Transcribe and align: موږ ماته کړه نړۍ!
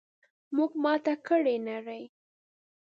موږ 0.55 0.71
ماته 0.83 1.13
کړه 1.27 1.55
نړۍ! 1.69 2.03